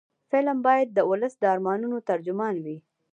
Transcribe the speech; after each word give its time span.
فلم 0.31 0.57
باید 0.67 0.89
د 0.93 0.99
ولس 1.09 1.33
د 1.39 1.43
ارمانونو 1.53 1.97
ترجمان 2.09 2.55
وي 2.65 2.77